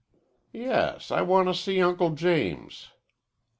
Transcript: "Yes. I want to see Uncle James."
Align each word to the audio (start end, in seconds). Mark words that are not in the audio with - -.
"Yes. 0.51 1.11
I 1.11 1.21
want 1.21 1.47
to 1.47 1.53
see 1.53 1.79
Uncle 1.79 2.09
James." 2.15 2.89